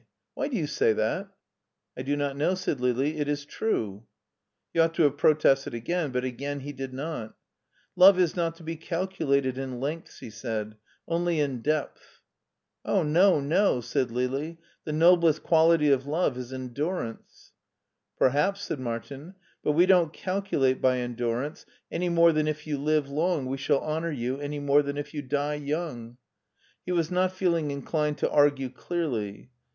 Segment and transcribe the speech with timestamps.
[0.33, 1.29] Why do you say that?^*
[1.95, 4.01] I do not know,*' said Lili." It is true/'
[4.73, 7.35] He ought to have protested again, but again he did not.
[7.65, 10.75] *' Love is not to be calculated in lengths," he said;
[11.07, 12.23] only in depth/*
[12.83, 13.79] Oh, no, no!
[13.81, 17.51] '* said Lili;" the noblest quality of love is endurance/*
[18.19, 23.07] ''Perhaps, said Martin; "but we don*t calculate by endurance, any more than if you live
[23.07, 26.17] long we shall honor you any more than if you die young/'
[26.87, 29.51] He was not feeling inclined to argue clearly.